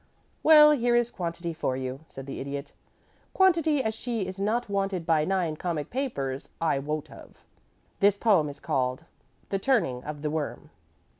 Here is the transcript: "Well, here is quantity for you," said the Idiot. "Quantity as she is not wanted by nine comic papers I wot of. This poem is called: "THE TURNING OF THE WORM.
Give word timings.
"Well, 0.41 0.71
here 0.71 0.95
is 0.95 1.11
quantity 1.11 1.53
for 1.53 1.77
you," 1.77 1.99
said 2.07 2.25
the 2.25 2.39
Idiot. 2.39 2.73
"Quantity 3.35 3.83
as 3.83 3.93
she 3.93 4.25
is 4.25 4.39
not 4.39 4.67
wanted 4.67 5.05
by 5.05 5.25
nine 5.25 5.55
comic 5.55 5.91
papers 5.91 6.49
I 6.59 6.79
wot 6.79 7.11
of. 7.11 7.37
This 7.99 8.17
poem 8.17 8.49
is 8.49 8.59
called: 8.59 9.05
"THE 9.49 9.59
TURNING 9.59 10.03
OF 10.03 10.23
THE 10.23 10.31
WORM. 10.31 10.71